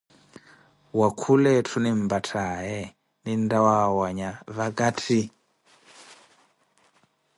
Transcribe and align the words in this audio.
Wakhula 0.99 1.49
ethu 1.59 1.77
nimpatthaye 1.81 2.79
ninttha 3.23 3.57
waawanya 3.65 4.29
vakatti. 4.55 5.21